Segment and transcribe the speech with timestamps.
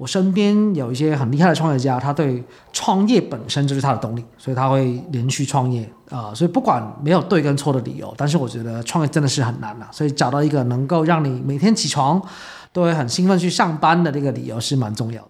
[0.00, 12.20] 我身边有一些很厉害的创业家，他对创业本身就是他的动力，所以他会连续创业啊、所以不管没有对跟错的理由，但是我觉得创业真的是很难的，所以找到一个能够让你每天起床
[12.72, 15.28] 都会很兴奋去上班的这个理由是蛮重要的。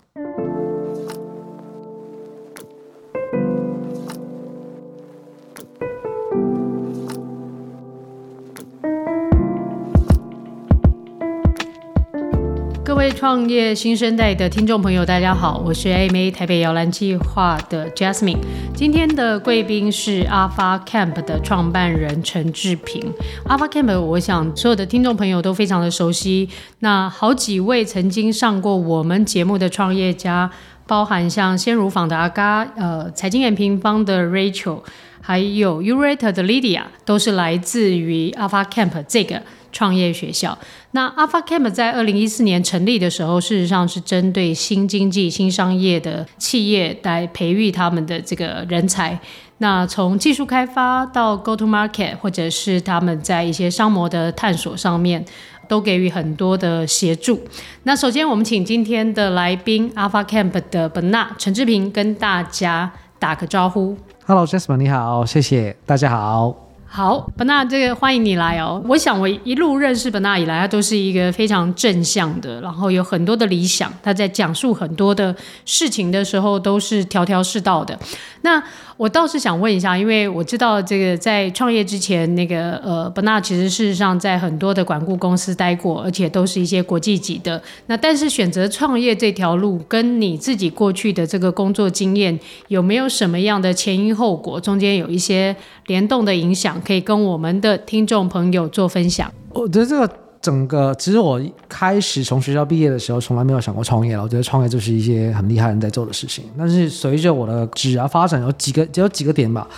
[13.20, 18.38] 创业新生代的听众朋友，大家好，我是 AMA 台北摇篮计划的 Jasmine。
[18.74, 23.12] 今天的贵宾是 Alpha Camp 的创办人陈志平。
[23.46, 26.48] Alpha Camp，我想所有的听众朋友都非常的熟悉。
[26.78, 30.50] 那好几位曾经上过我们节目的创业家，
[30.86, 34.80] 包含像鲜乳坊的阿嘎，呃，财经 M 平方的 Rachel，
[35.20, 39.42] 还有 Urate 的 Lydia，都是来自于 Alpha Camp 这个。
[39.72, 40.58] 创业学校，
[40.90, 49.16] 那 Alpha Camp 在二零一四年成立的时候，事实上是针对新经济、新商业的企业来培育他们的这个人才。
[49.58, 55.24] 那从技术开发到 Go to Market，或者是他们在一些商模的探索上面，
[55.68, 57.40] 都给予很多的协助。
[57.84, 63.96] 那首先，我们请今天的来宾 Alpha Camp 的 Bernard 陈志平跟大家打个招呼。
[64.26, 66.69] Hello，Jasmine，你好，谢谢，大家好。
[66.92, 68.82] 好，本纳，这个欢迎你来哦。
[68.88, 73.92] 我想我一路认识本纳以来，他都是一个非常正向的，然后有很多的理想。
[74.02, 77.96] 他在讲述很多的事情的时候，都是条条是道的。
[78.42, 78.60] 那
[78.96, 87.62] 我倒是想问一下，因为我知道这个在创业之前，那个呃，本纳其实事实上在很多的管顾公司待过，而且都是一些国际级的。
[87.86, 94.60] 那但是选择创业这条路，跟你自己过去的这个工作经验有没有什么样的前因后果？
[94.60, 95.54] 中间有一些
[95.86, 96.79] 联动的影响？
[96.80, 99.32] 可以跟我们的听众朋友做分享。
[99.52, 104.22] 我觉得这个整个，其实我开始从学校毕业的时候，从来没有想过创业了。
[104.22, 106.44] 我觉得创业就是一些很厉害人在做的事情。
[106.56, 109.68] 但是随着我的职业发展，有几个只有几个点吧。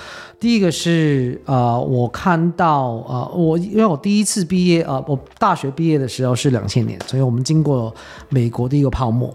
[0.42, 7.94] 第一个是呃，我看到呃，我因为我第一次毕业呃，我大学毕业的时候是两千年，所以我们经过
[8.28, 9.32] 美国的一个泡沫。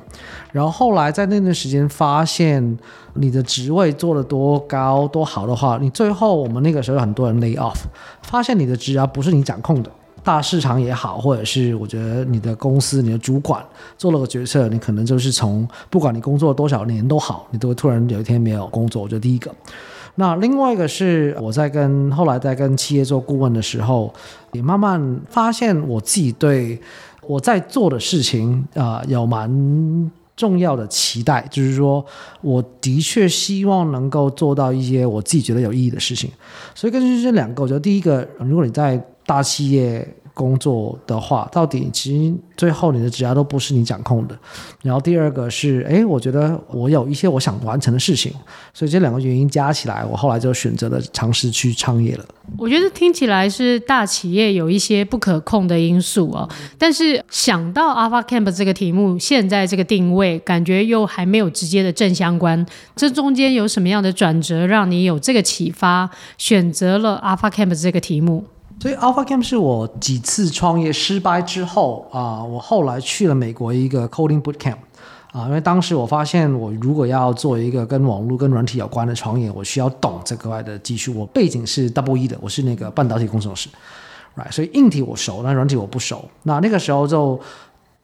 [0.52, 2.78] 然后后来在那段时间发现，
[3.14, 7.78] 你的职位做得多高多好的话，你最后我们那个时候很多人 lay off，
[8.24, 9.90] 发现你的职啊不是你掌控的，
[10.26, 13.66] 大市场也好，或者是我觉得你的公司你的主管
[13.98, 19.02] 做了个决策，你可能就是从不管你工作多少年都好，你都会突然有一天没有工作。
[19.02, 19.50] 我觉得第一个。
[20.20, 24.14] 那另外一个是我在跟后来在跟企业做顾问的时候，
[24.52, 26.80] 也慢慢发现我自己对
[27.26, 32.04] 我在做的事情啊、有蛮重要的期待，就是说
[32.42, 36.30] 我的确希望能够做到一些我自己觉得有意义的事情。
[36.74, 40.08] 所以根据这两个，我觉得第一个，如果你在大企业。
[40.38, 44.38] 工作的话，到底其实最后你的职涯都不是你掌控的。
[44.84, 48.32] 然后第二个是，哎，我觉得我有一些我想完成的事情，
[48.72, 52.26] 所以这两个原因加起来，我后来就选择了尝试去创业了。
[52.58, 56.48] 我觉得听起来是大企业有一些不可控的因素哦，
[56.78, 62.66] 但是想到 Alpha Camp 这个题目，现在这个定位，感觉又还没有直接的正相关。
[62.96, 68.46] 这中间有什么样的转折，让你有这个启发，选择了 Alpha Camp 这个题目？
[68.80, 74.78] 所以 Alpha Camp 是我几次创业失败之后啊、我后来去了美国一个 Coding Boot Camp
[75.32, 81.14] 啊、因为当时我发现我如果要做一个跟网络跟软体有关的创业，我需要懂这个外的技术。
[81.14, 83.70] 我背景是 Double E 的，我是那个半导体工程师
[84.36, 84.52] ，right？
[84.52, 86.28] 所以硬体我熟，但软体我不熟。
[86.44, 87.40] 那那个时候就。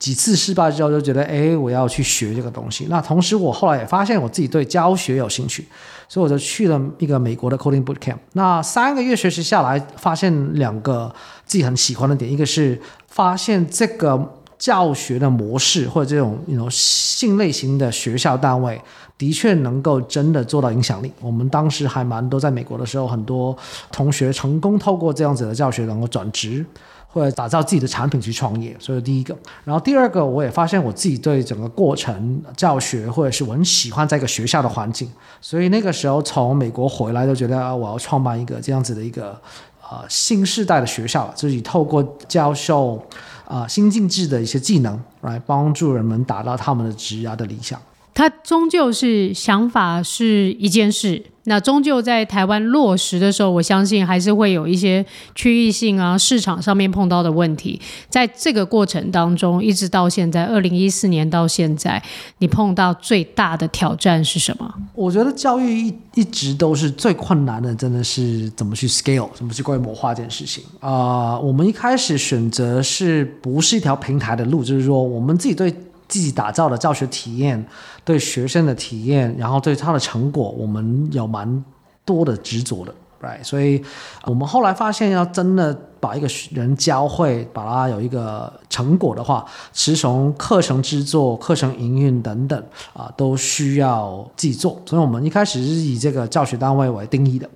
[0.04, 2.88] 几次失败之后，就觉得哎，我要去学这个东西。
[2.90, 5.66] 那同时，我后来也发现我自己对教学有兴趣，
[6.10, 8.18] 所以我就去了一个美国的 Coding Boot Camp。
[8.34, 11.10] 那三个月学习下来，发现两个
[11.46, 12.78] 自己很喜欢的点，一个是
[13.08, 14.22] 发现这个
[14.58, 18.82] 教学的模式或者这种那种性类型的学校单位，
[19.18, 21.10] 的确能够真的做到影响力。
[21.22, 23.56] 我们当时还蛮多在美国的时候，很多
[23.90, 26.66] 同学成功透过这样子的教学能够转职。
[27.14, 35.08] 或者打造自己的产品去创业，所以第一个，然后第二个，我也发现我自己对整个过程教学，或者是我很喜欢在一个学校的环境，
[35.40, 39.40] 所以那个时候从美国回来，就觉得啊我要创办一个这样子的一个
[39.88, 43.00] 呃新世代的学校，就是透过教授
[43.46, 47.80] 啊、新进制的一些技能来帮助人们达到他们的职业的理想。
[48.16, 51.24] 它终究是想法是一件事。
[51.46, 55.06] 那终究在台湾落实的时候，我相信还是会有一些
[55.36, 57.80] 区域性啊，市场上面碰到的问题。
[58.10, 62.02] 在这个过程当中，一直到现在，二零一四年到现在，
[62.38, 64.74] 你碰到最大的挑战是什么？
[64.96, 71.38] 我觉得教育一一直都是最困难的，真的是怎么去 scale，怎么去规模化这件事情啊。
[71.40, 75.74] 我们一开始选择是不是一条平台的路，就是说我们自己对。
[76.14, 77.66] 自己打造的教学体验，
[78.06, 81.66] 对学生的体验，然后对他的成果，我们有蛮
[82.06, 83.44] 多的执着的，right？
[83.44, 83.84] 所以
[84.26, 92.64] 我们后来发现，要真的把一个人教会，把他有一个成果的话，其实从课程制作、课程营运等等
[92.94, 94.80] 啊，都需要自己做。
[94.86, 97.50] 所以我们一开始是以这个教学单位为定义的。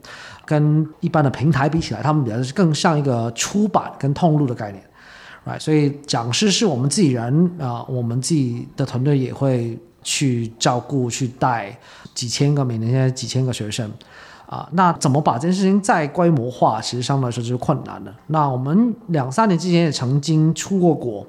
[0.44, 4.82] 跟一般的平台比起来，他们比较是更像一个出版跟通路的概念
[5.60, 11.78] 所以讲师是我们自己人啊、我们自己的团队也会去照顾、去带
[12.16, 13.92] 几千个，每年现在几千个学生
[14.48, 18.12] 啊、那怎么把这件事情再规模化，其实相对来说就是困难的。
[18.28, 21.26] 那我们两三年之前也曾经出过国。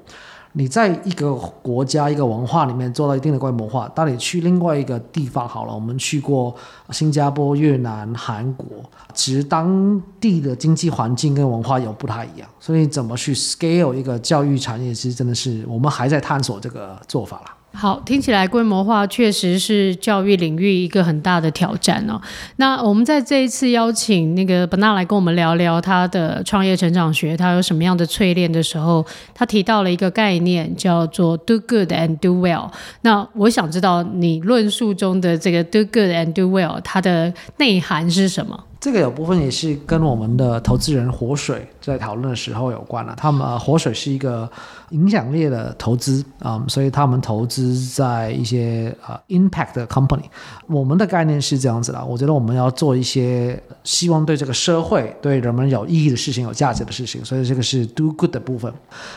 [0.59, 1.33] 你在一个
[1.63, 6.53] 国家、一个文化里面做到一定的规模化，当你去另外一个地方好了，我们去过
[6.89, 8.67] 新加坡、越南、韩国，
[9.13, 17.55] 其实当地的经济环境跟文化有不太一样，所以怎么去 scale 一个教育产业，其实真的是我们还在探索这个做法啦。
[17.71, 22.19] 好，听起来规模化确实是教育领域一个很大的挑战哦。
[22.57, 32.69] 那我们在这一次邀请那个 Bernard 来跟我们聊聊他的创业成长学，他有什么样的淬炼的时候，他提到了一个概念叫做 “do good and do well”。
[33.01, 38.65] 那我想知道你论述中的这个 “do good and do well” 它的内涵是什么？
[38.79, 43.13] 这个有部分也是跟我们的投资人活水在讨论的时候有关了。
[43.17, 44.49] 他们、呃、活水是一个
[44.91, 50.23] 影响力的投资啊、所以他们投资在一些呃 impact 的 company。
[50.67, 58.73] 我们的概念是这样子的，我觉得我们要做一些希望对这个社会、对人们有意义的事情、有价值的事情，所以这个是 do good 的部分。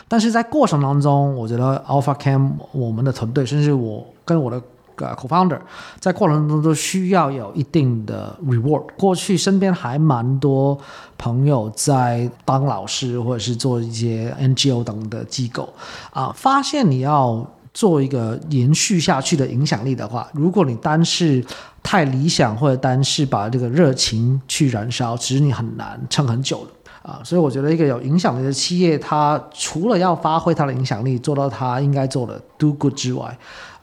[0.09, 4.61] 但是在过程当中，我觉得 AlphaCam 我们的团队，甚至我跟我的。
[4.95, 5.59] 个 co-founder
[5.99, 8.85] 在过程中都需要有一定的 reward。
[8.97, 10.77] 过去身边还蛮多
[11.17, 15.71] 朋友在当老师或者是做一些 NGO 等的机构
[16.11, 21.43] 啊，发现你要做一个延续下去的影响力的话，如果你单是
[21.81, 27.19] 太理想或者单是把这个热情去燃烧，其实你很难撑很久的啊。
[27.23, 33.35] 所以我觉得一个有影响力的企业，它除了要发挥它的影响力，做到它应该做的 do good 之外，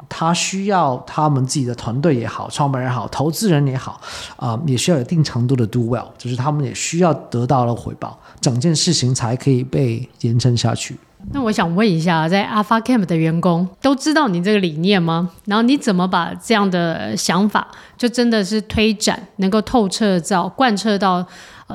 [0.09, 4.01] 他需要他们自己的团队也好，创办人也好，投资人也好，
[4.37, 10.97] 啊、也需要有一定程度的 do well，就是他们也需要得到了回报，整件事情才可以被延伸下去。
[11.33, 15.31] 那我想问一下，在 Alpha Camp 的员工都知道你这个理念吗？
[15.45, 17.69] 然后你怎么把这样的想法，
[17.99, 21.27] 就真的是推展，能够透彻到贯彻到？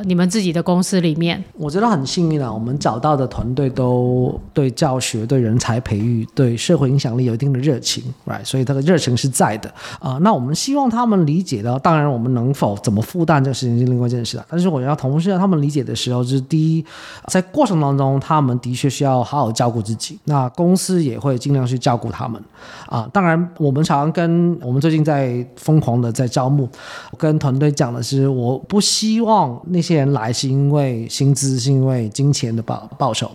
[0.04, 2.52] 你们自己的公司里面，我觉得很幸运啊。
[2.52, 8.44] 我们找到的团队都对教学、对人才培育、对社会影响力有一定的热情，right？
[8.44, 14.46] 所以他的热情是在的啊、那我们希望他们理解的，当然我们能否怎么负担这个事情是另外一件事了。
[14.50, 16.86] 但是我要同时让他们理解的时候，就是第一，
[17.28, 20.20] 在过程当中，他们的确需要好好照顾自己。
[20.26, 22.42] 那公司也会尽量去照顾他们
[22.88, 26.68] 啊、当然，我们常常跟我们最近在疯狂的在招募，
[27.18, 29.85] 跟团队讲的是，我不希望那。
[29.86, 33.30] 这些人来是因为薪资，是因为金钱的报报酬，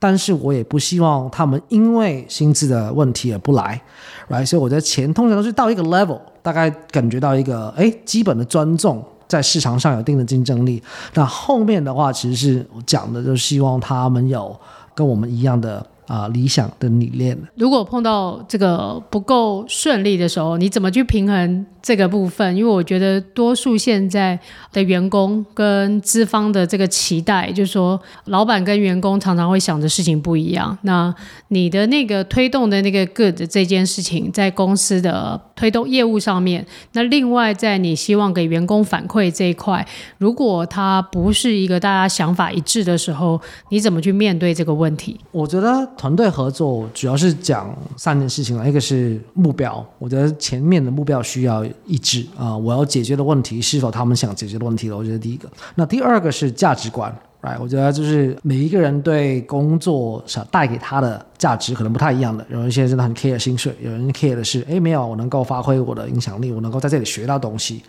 [0.00, 3.80] 但是我也不希望他们因为薪资的问题而不来
[4.28, 4.44] ，right？
[4.44, 10.82] 所以我觉得钱通常都是到一个 level，大概感觉到一个哎基本的尊重，在市场上有一定的竞争力。
[11.14, 14.58] 那后面的话，其实是讲的，就是希望他们有
[14.96, 15.86] 跟我们一样的。
[16.12, 17.34] 啊，理想的理念。
[17.56, 22.54] 如果碰到这个不够顺利的时候，你怎么去平衡这个部分？
[22.54, 24.38] 因为我觉得多数现在
[24.74, 30.76] 的员工跟资方的这个期待，就是说老板跟员工常常会想的事情不一样。
[30.82, 31.14] 那
[31.48, 39.86] 你的那个推动的那个 good 这件事情，在公司的推动业务上面，那另外在你希望给员工反馈这一块，
[40.18, 43.40] 如果他不是一个大家想法一致的时候，
[43.70, 45.18] 你怎么去面对这个问题？
[45.30, 45.88] 我觉得。
[46.02, 55.48] 团队合作主要是讲三件事情了，一个是目标，我觉得前面的目标需要一致啊、我要解决的问题是否他们想解决的问题了，我觉得第一个。
[55.76, 57.56] 那第二个是价值观，right？
[57.60, 67.80] 我觉得就是每一个人对工作想带给他的价值可能不太一样的，有一些真的很 care 薪水，有人 care 的是，哎，没有，我能够发挥我的影响力，我能够在这里学到东西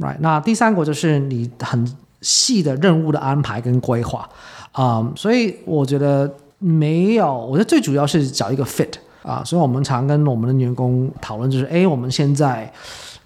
[0.00, 0.16] ，right？
[0.20, 1.86] 那第三个就是你很
[2.22, 4.26] 细的任务的安排跟规划
[4.72, 6.32] 啊、所以我觉得。
[6.62, 8.92] 没有，我觉得最主要是找一个 fit
[9.22, 12.72] 啊，所以我们常跟我们的员工讨论，就是哎，我们现在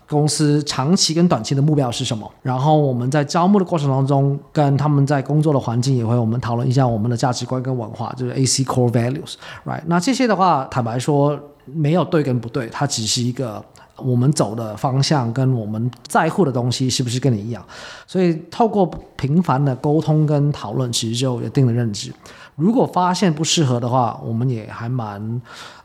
[0.09, 2.31] 公司长期跟短期的目标是什么？
[2.43, 9.83] 然后我们在招募的过程当中，跟他们在工作的环境也会我们讨论一下我们的价值观跟文化，就是 AC Core Values，right？
[9.87, 13.63] 那这些的话，坦白说，没有对跟不对，它只是一个
[13.99, 17.65] 我们走的方向跟我们在乎的东西是不是跟你一样。
[18.07, 18.87] 所以透过
[19.17, 22.13] 频繁的沟通跟讨论，其实就有一定的认知。
[22.57, 25.43] 如果发现不适合的话，我们也还蛮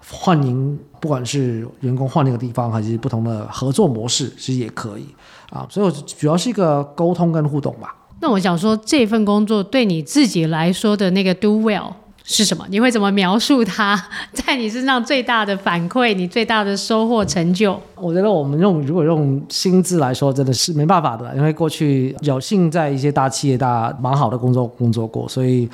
[0.09, 5.05] 欢迎，不管是员工换一个地方，还是不同的合作模式，其实也可以
[5.49, 5.67] 啊。
[5.69, 7.95] 所以我主要是一个沟通跟互动吧。
[8.21, 11.91] 那我想说，这份工作对你自己来说的那个 do well。
[12.23, 12.65] 是什么？
[12.69, 14.01] 你会怎么描述它
[14.33, 16.13] 在你身上最大的反馈？
[16.13, 17.79] 你最大的收获成就？
[17.95, 25.67] 我觉得我们用如果用薪资来说，真的是没办法的，因为过去有幸在一些大企业、大蛮好的工作工作过，所以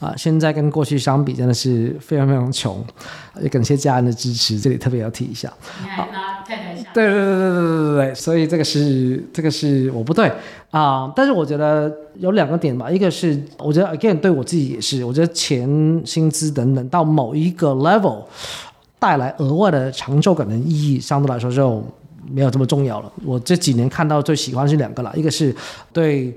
[0.00, 2.84] 啊、呃，现在跟过去相比，真的是非常非常穷。
[3.40, 5.52] 也感谢家人的支持，这里特别要提一下。
[5.80, 6.77] 你还拉太太下？
[7.04, 10.30] 对对对对对对对所以这个是这个是我不对。
[10.70, 15.66] 啊但是我觉得有两个点吧一个是我觉得 again 对我自己也是我觉得钱
[16.04, 18.22] 薪资等等到某一个 level
[18.98, 21.82] 带来额外的成就感的意义相对来说就
[22.30, 23.10] 没有这么重要了。
[23.24, 25.54] 我这几年看到最喜欢是两个了一个是
[25.92, 26.36] 对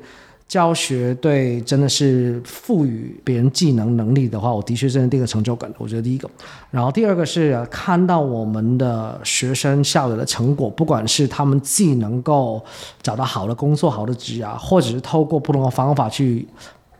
[0.51, 5.73] 教学对真的是赋予别人技能能力的话，我的确是第一个成就感。
[5.77, 6.29] 我觉得第一个，
[6.69, 12.61] 然后第二个是看到我们的学生校友的成果，不管是他们既能够
[13.01, 16.45] 找到好的工作、好的职业，或者是透过不同的方法去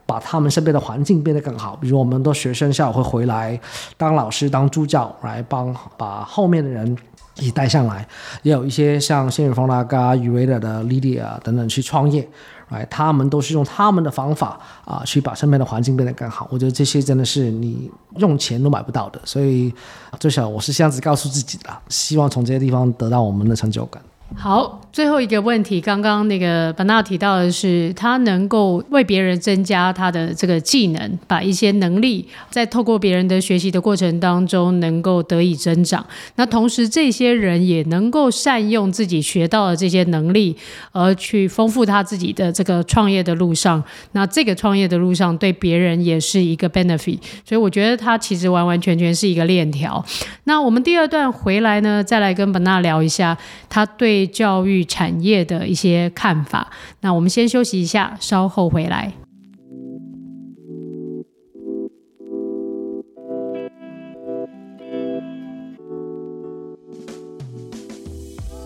[0.06, 1.76] 把他们身边的环境变得更好。
[1.76, 3.60] 比如我们的学生校友会回来
[3.98, 6.98] 当老师、当助教，来帮把后面的人
[7.36, 8.08] 一起带上来。
[8.44, 12.26] 也有一些像谢远峰大哥、宇维的 Lydia 等等去创业。
[12.72, 16.48] 哎，他们都是用他们的方法啊，去把身边的环境变得更好。
[16.50, 19.74] 我觉得这些真的是你用钱都买不到的，所以
[20.20, 24.02] 最少我是这样子告诉自己的，希望从这些地方得到我们的成就感。
[24.34, 36.04] 好，最后一个问题，刚刚那个 Bernard 提到的是，他能够为别人增加他的这个技能，把一些能力在透过别人的学习的过程当中能够得以增长。
[36.38, 40.56] 那同时，这些人也能够善用自己学到的这些能力，
[40.92, 43.84] 而去丰富他自己的这个创业的路上。
[44.14, 47.20] 那这个创业的路上对别人也是一个 benefit。
[47.46, 50.04] 所以我觉得他其实完完全全是一个链条。
[50.46, 53.38] 那我们第二段回来呢，再来跟 Bernard 聊一下
[53.70, 54.21] 他对。
[54.28, 56.72] 教育产业的一些看法。
[57.02, 59.14] 那我们先休息一下，稍后回来。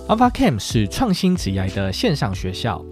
[0.08, 2.86] AlphaCam 是创新职涯的线上学校，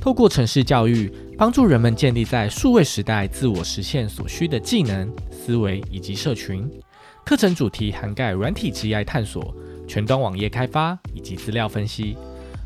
[0.00, 6.70] 透过城市教育，帮助人们建立在数位时代自我实现所需的技能、思维以及社群。
[7.24, 9.52] 课程主题涵盖软体职涯探索。
[9.90, 12.16] 全端网页开发以及资料分析，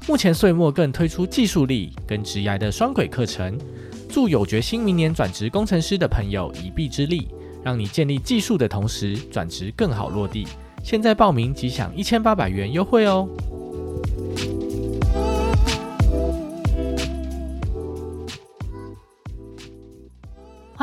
[0.06, 3.58] 目前岁末更推出技术力跟职涯的双轨课程，
[4.10, 7.28] 助有决心明年转职工程师的朋友一臂之力，
[7.62, 10.46] 让你建立技术的同时转职更好落地。
[10.82, 13.26] 现在报名即享一千八百元优惠哦！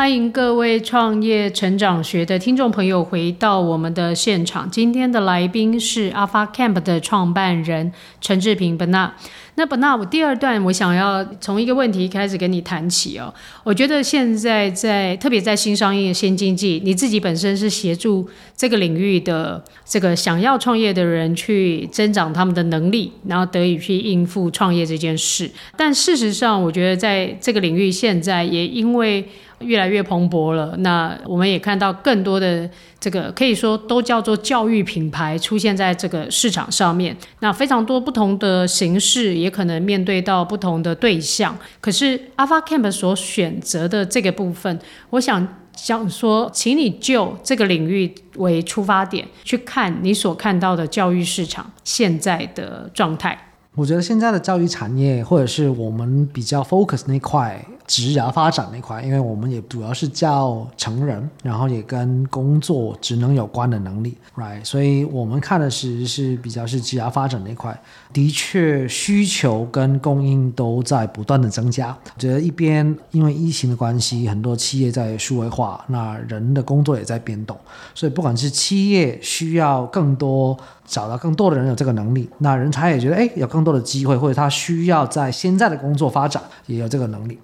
[0.02, 4.68] 欢迎各位创业成长学的听众朋友回到我们的现场。
[4.68, 9.12] 今天的来宾是 Alpha Camp 的创办人陈志平 Bena。
[9.54, 13.32] 那 Bena，我第二段我想要从一个问题开始跟你谈起哦。
[13.64, 18.28] 我觉得现在在特别在新商业、新经济，你自己本身是协助
[18.58, 25.52] 这个领域的这个想要创业的人去增长他们的能力，然后得以去应付创业这件事。
[25.78, 29.24] 但事实上，我觉得在这个领域现在也因为
[29.62, 30.76] 越来越蓬勃了。
[30.80, 37.16] 那我们也看到更多的这个可以说都叫做教育品牌出现在这个市场上面。
[37.40, 41.58] 那非常多不同的形式，也可能面对到不同的对象。
[41.80, 44.80] 可是 Alpha Camp 所选择的这个部分，
[45.12, 53.38] 我想想说，请你就这个领域为出发点，去看你所看到的教育市场现在的状态。
[53.74, 57.66] 我觉得现在的教育产业，或者是我们比较 focus 那块。
[57.92, 64.64] 职涯发展那块，因为我们也主要是教成人，然后也跟工作职能有关的能力，right？
[64.64, 67.78] 所以我们看的是是比较是职涯发展那块，
[68.14, 71.90] 的确需求跟供应都在不断的增加。
[72.16, 77.60] 我觉得一边因为疫情的关系，很多企业在数位化，那人的工作也在变动，
[77.94, 80.58] 所以不管是企业需要更多
[80.92, 87.40] 找到更多的人有这个能力，那人才也觉得哎有更多的机会，或者他需要在现在的工作发展也有这个能力。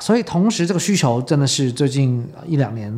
[0.00, 2.90] 所以，同时这个需求真的是最近一两年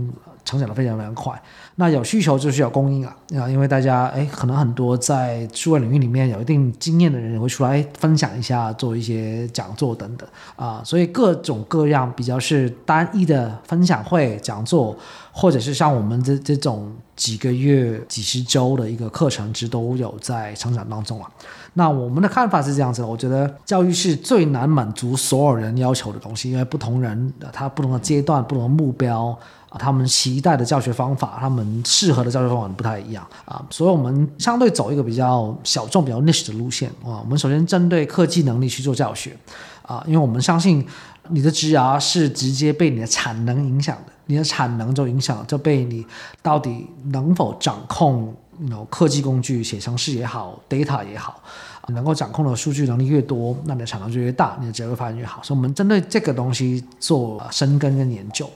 [0.44, 1.40] 成长得非常非常快。
[1.76, 14.96] 那有需求就是有供应啊，啊，因为大家哎，可能很多在数位领域里面有一定经验的人也会出来分享一下，做一些讲座等等啊，所以各种各样比较是单一的分享会讲座，
[15.32, 21.28] 或者是像我们这这种几个月、几十周的一个课程，其实都有在成长当中啊。
[21.72, 29.36] 那我们的看法是这样子，我觉得教育是最难满足所有人要求的东西，因为不同人他不同的阶段、不同的目标。
[29.78, 37.20] 他们期待的教学方法，他们适合的教学方法不太一样啊，所以我们相对走一个比较小众、比较 niche 的路线啊。
[37.22, 39.36] 我们首先针对科技能力去做教学
[39.82, 40.86] 啊，因为我们相信
[41.28, 46.04] 你的职涯是直接被你的产能影响的，你的产能就影响就被你
[46.42, 48.34] 到底能否掌控
[48.68, 51.42] 有科技工具、写程式也好，data 也好，
[51.88, 55.42] 能够掌控的数据能力越多，那你的产能就越大，你的职业发展越好。
[55.42, 58.48] 所以，我们针对这个东西做深耕跟研究。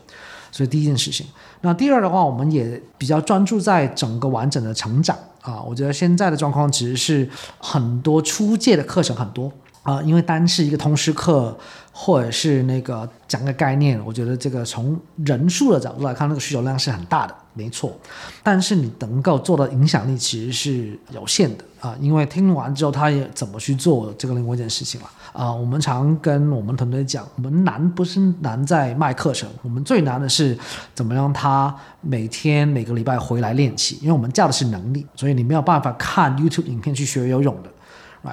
[0.51, 1.27] 所以第一件事情，
[1.61, 5.63] 那第二的话，我们也比较专注在整个完整的成长啊。
[5.63, 7.29] 我觉得现在的状况其实是
[7.59, 9.53] 很多初阶的课程很多
[9.83, 11.57] 啊，因为单是一个通识课
[11.93, 17.35] 或者是那个讲个概念，我觉得这个从人数的角度来看，那个需求量是很大的。
[17.55, 17.99] 没错，
[18.43, 25.53] 但是你能够做的影响力其实是有限的啊，因为听完之后他也怎么去做这个另外一件事情了啊。
[25.53, 30.57] 我们常跟我们团队讲，我们难不是难在卖课程，我们最难的是
[30.95, 37.71] 怎么让他每天每个礼拜回来练习，因为我们教的是能力，所以你没有办法看 YouTube 影片去学游泳的。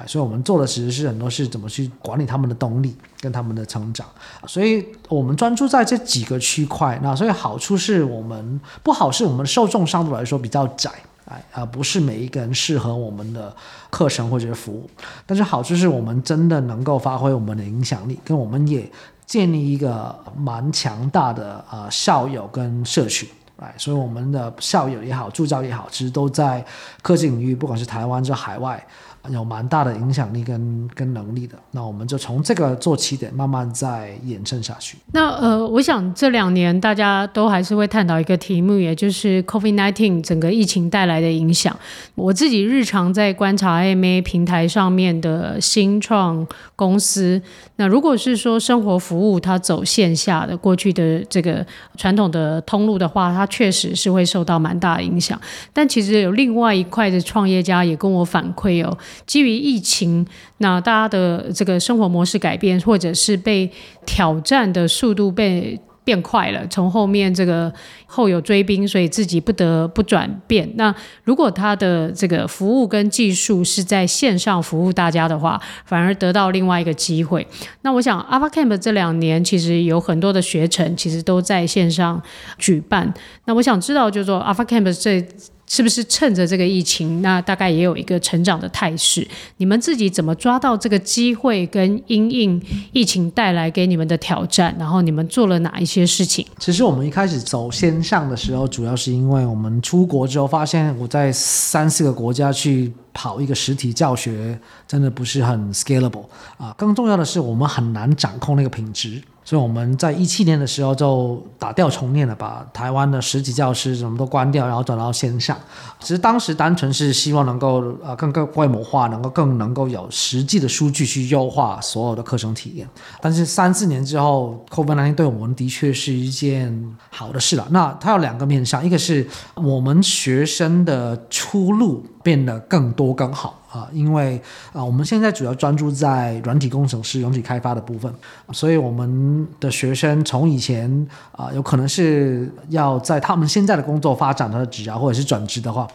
[0.04, 4.04] 所以，我们做的其实是很多是怎么去管理他们的动力跟他们的成长。
[4.46, 6.98] 所以我们专注在这几个区块。
[7.02, 10.90] 那所以好处是我们不好是我们受众相对来说比较窄，
[11.26, 13.54] 哎，而不是每一个人适合我们的
[13.90, 14.90] 课程或者是服务。
[15.24, 18.90] 但是好处是我们真的能够发挥我们的影响力，跟我们也
[19.24, 23.28] 建立一个蛮强大的呃校友跟社群。
[23.58, 26.62] 哎，所以我们的校友也好，助教也好，其实都在
[27.00, 28.86] 科技领域，不管是台湾是海外。
[29.30, 34.98] 有蛮大的影响力跟跟能力的，那我们就从这个做起点，慢慢再延伸下去。
[35.12, 41.76] 那呃，我想这两年大家都还是会探讨一个题目，也就是 COVID-19 整个疫情带来的影响。
[42.14, 47.40] 我自己日常在观察 AMA 平台上面的新创公司，
[47.76, 51.64] 那如果是说生活服务它走线下的过去的这个
[51.96, 55.40] 传统的通路的话，它确实是会受到蛮大的影响。
[55.72, 58.96] 但其实有另外一块的创业家也跟我反馈哦。
[59.24, 60.26] 基于疫情，
[60.58, 63.70] 那大家的这个生活模式改变，或者是被
[64.04, 67.72] 挑战的速度被变快了，从后面这个
[68.06, 70.70] 后有追兵，所以自己不得不转变。
[70.76, 77.44] 那如果他的这个服务跟技术是在线上服务大家的话，反而得到另外一个机会。
[77.82, 82.22] 那我想，Alpha Camp 这两年其实有很多的学程，其实都在线上
[82.56, 83.12] 举办。
[83.46, 85.26] 那我想知道，就是说 Alpha Camp 这。
[85.66, 89.26] 是不是趁着这个疫情，那大概也有一个成长的态势？
[89.56, 94.74] 你们自己怎么抓到这个机会，跟因应疫情带来给你们的挑战？
[94.78, 96.46] 然后你们做了哪一些事情？
[96.58, 106.26] 其实我们一开始走线上的时候，主要是因为我们出国之后发现，我在三四个国家去跑一个实体教学，真的不是很 scalable
[106.56, 106.72] 啊。
[106.78, 109.20] 更重要的是，我们很难掌控那个品质。
[109.46, 115.56] 所以我们在一七年的时候就打掉重练了，把台湾的实体教师什么都关掉，然后转到线上。
[116.00, 122.88] 其实当时单纯是希望能够呃更更规模化，能够更能够有实际的数据去优化所有的课程体验。
[123.20, 127.68] 但是三四年之后，COVID-19 对我们的确是一件好的事了。
[127.70, 133.62] 那它有两个面向，一个是我们学生的出路变得更多更好。
[133.70, 134.40] 啊，因为
[134.72, 138.12] 啊，我们现在主要专注在软体工程师、软体开发的部分，
[138.52, 145.86] 所以我们的学生从以前啊，有可能是要在他们现在的工作发展他的职涯，或者是转职的话。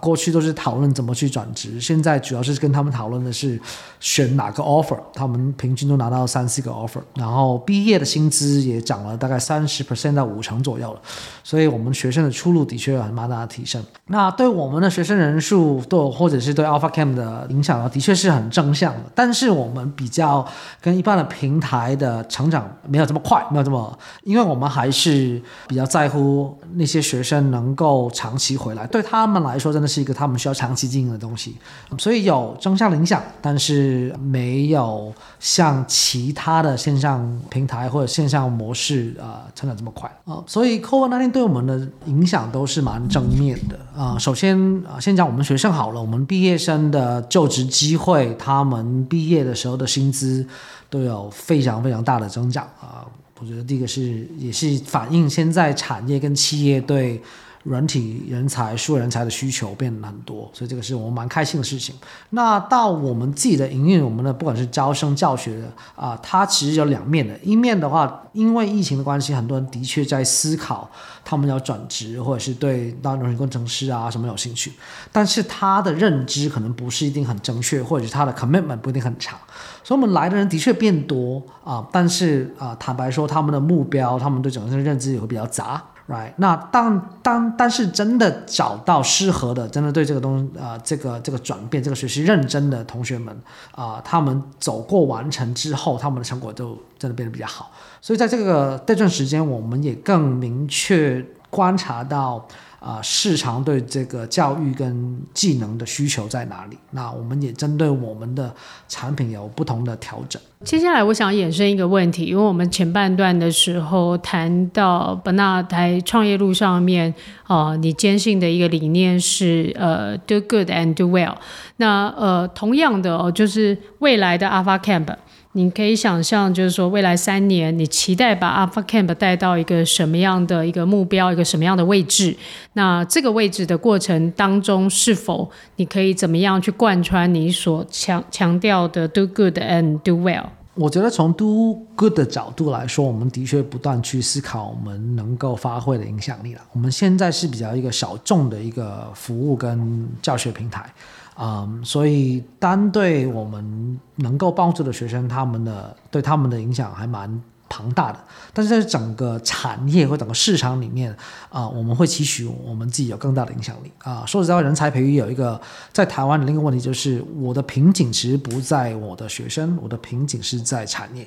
[0.00, 3.60] 过去都是讨论怎么去转职，现在主要是跟他们讨论的是
[4.00, 11.00] 选哪个 offer，他们平均都拿到三四个 offer，然后毕业的薪资也涨了大概三十 percent 到五成左右了，
[11.44, 13.84] 所以我们学生的出路的确有很大的提升。
[14.06, 19.00] 那对我们的学生人数，对或者是对 Alpha Camp 的影响呢，的确是很正向的。
[19.14, 20.42] 但是我们比较
[20.80, 29.89] 跟一般的平台的成长没有这么快，没有这么，因为我们还是比较在乎那些学生能够长期回来，对他们来说真的。
[29.90, 31.56] 是一个他们需要长期经营的东西，
[31.98, 50.46] 所以有正向的影响，但是没有像其他的线上平台或者线上模式啊、成长这么快啊、所以 COVID-19 对我们的影响都是蛮正面的啊、首先啊、呃，先讲我们学生好了，我们毕业生的就职机会，他们毕业的时候的薪资
[50.88, 53.04] 都有非常非常大的增长啊。
[53.40, 57.20] 我觉得第一个是也是反映现在产业跟企业对。
[57.64, 61.94] 软体人才、数人才的需求变得很多，所以这个是我们蛮开心的事情。
[62.30, 67.38] 那到我们自己的营运，我们的不管是招生教学的啊、它其实有两面的。
[67.42, 70.90] 一面的话，因为疫情的关系，很多人的确在思考
[71.22, 74.72] 他们要转职，或者是对当软件工程师啊什么有兴趣，
[75.12, 79.38] 但是他的认知可能不是一定很正确，或者是他的 commitment 不一定很长。
[79.84, 85.82] 所以，我们来的人的确变多啊、但是啊、坦白说，他们的目标，他们对整个认知也会比较杂。
[86.10, 97.70] Right，那当当但是真的找到适合的，真的对这个东啊、呃，这个这个转变，这个学习认真的同学们啊、他们走过完成之后，他们的成果就真的变得比较好。
[98.00, 102.44] 所以在这个这段时间，我们也更明确观察到。
[102.80, 106.78] 啊、市场对这个教育跟技能的需求在哪里？
[106.92, 108.50] 那我们也针对我们的
[108.88, 110.40] 产品有不同的调整。
[110.62, 121.34] 接下来，我想衍生一个问题，因为我们前半段的时候谈到 Bernard 在创业路上面，啊、你坚信的一个理念是呃，do good and do well。
[121.78, 125.06] 那呃，同样的哦，就是未来的 Alpha Camp。
[125.52, 132.36] 你可以想象，就是说未来三年，你期待把 Alpha Camp 带到一个什么样的一个目标，一个什么样的位置？
[132.74, 140.49] 那这个位置的过程当中，是否你可以怎么样去贯穿你所强强调的 Do Good and Do Well？
[140.80, 146.62] 我觉得从 Do Good 的角度来说，我们的确不断去思考我们能够发挥的影响力了。
[146.72, 150.90] 我们现在是比较一个小众的一个服务跟教学平台。
[151.38, 158.18] 嗯，所以单对我们能够帮助的学生，他们的对他们的影响还蛮庞大的。
[158.52, 161.16] 但是在整个产业或整个市场里面，
[161.48, 163.90] 啊、我们会期许我们自己有更大的影响力。
[163.98, 165.58] 啊、说实在话，人才培育有一个
[165.92, 171.26] 在台湾的另一个问题，就是我的瓶颈其实不在我的学生，我的瓶颈是在产业。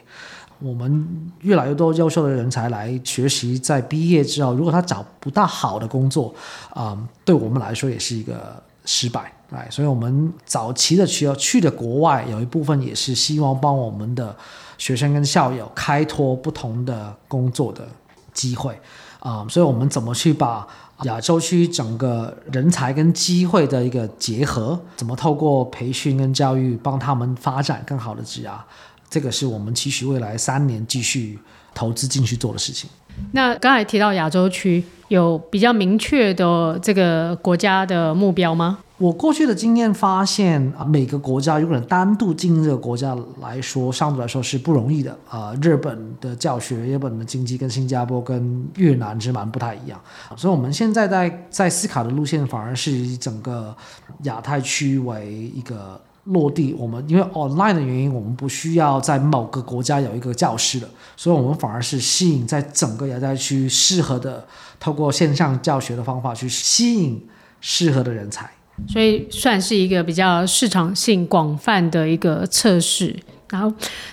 [0.60, 6.34] 我们越来越多优秀的人才来学习，在毕业之后，如果他找不到好的工作，
[6.70, 9.32] 啊、对我们来说也是一个失败。
[9.52, 14.36] 哎，所以我们早期的需要去的国外，有一部分也是希望帮我们的
[14.78, 17.88] 学生跟校友开拓不同的工作的
[18.34, 18.80] 机会
[19.20, 20.68] 啊、所以我们怎么去把
[21.04, 28.58] 亚洲区整个人才跟机会的一个结合，怎么透过培训跟教育帮他们发展更好的职涯，
[29.10, 31.40] 这个是我们期许未来三年继续
[31.74, 32.90] 投资进去做的事情。
[33.32, 38.80] 那刚才提到亚洲区有比较明确的这个国家的目标吗？
[38.98, 45.12] 我过去的经验发现，啊每个国家如果单独进入这个国家来说，相对来说是不容易的。
[45.28, 50.00] 啊、呃，日本的教学、日本的经济跟新加坡跟越南是蛮不太一样，
[50.38, 53.76] 所以我们现在在在思考的路线反而是以整个
[54.24, 56.74] 亚太区为一个落地。
[56.74, 64.46] 我们因为 online 的原因，我们不需要在某个国家有一个教师了，所以我们反而是吸引在整个亚太区适合的，
[64.80, 67.22] 透过线上教学的方法去吸引
[67.62, 68.50] 适合的人才。
[68.88, 73.16] 所以算是一个比较市场性广泛的一个测试。
[73.54, 73.72] 然后，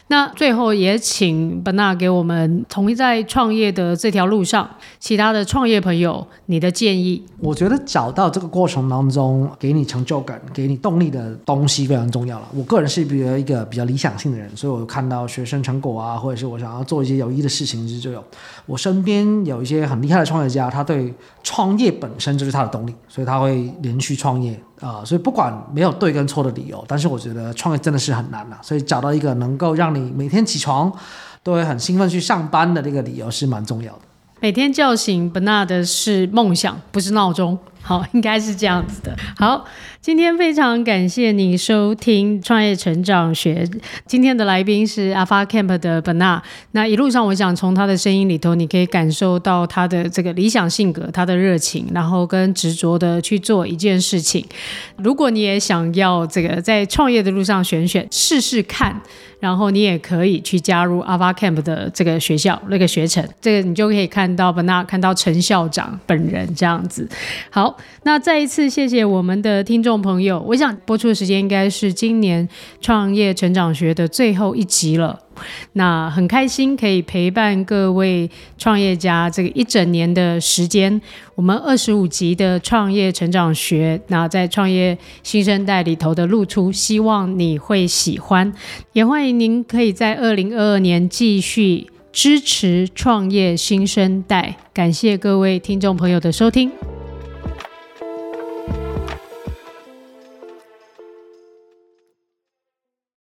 [0.09, 7.25] 那最后也请 Bernard 给我们同意在创业的这条路上，其他的创业朋友，你的建议。
[7.39, 12.47] 我觉得找到这个过程当中给你成就感、给你动力的东西非常重要了。
[12.55, 18.23] 我个人是比较一个比较理想性的人，所以我看到学生成果啊，或者是我想要做一些有益的事情，其实就有。
[18.67, 24.61] 我身边有一些很厉害的创业家，他对创业本身就是他的动力，所以他会连续创业。
[24.81, 30.91] 啊、所以不管没有对跟错的理由，但是我觉得创业真的是很难啊，所以找到一个能够让你每天起床
[31.43, 34.01] 都会很兴奋去上班的这个理由是蛮重要的。
[34.41, 37.59] 每天叫醒 Bernard 的是梦想，不是闹钟。
[37.91, 39.17] 好，应该是这样子的。
[39.37, 39.65] 好，
[40.01, 43.69] 今天非常感谢你收听创业成长学。
[44.07, 46.43] 今天的来宾是 Alpha Camp 的 b e n a。
[46.73, 54.45] 那一路上，我想从他的声音里头，你可以感受到他的这个理想性格，他的热情，然后跟执着的去做一件事情。
[54.97, 59.01] 如果你也想要这个在创业的路上选选试试看，
[59.41, 67.09] 然后你也可以去加入 Alpha Camp 的这个学校那个学程，这个你就可以看到 b e n a 看到陈校长本人这样子。
[67.49, 67.70] 好
[68.03, 72.49] 那再一次谢谢我们的听众朋友，我想播出的时间应该是今年
[72.81, 75.19] 创业成长学的最后一集了。
[75.73, 81.01] 那很开心可以陪伴各位创业家这个一整年的时间，
[81.35, 88.53] 我们二十五集的创业成长学，那在创业新生代里头的露出，希望你会喜欢，
[88.93, 94.57] 也欢迎您可以在二零二二年继续支持创业新生代。
[94.75, 96.71] 感谢各位听众朋友的收听。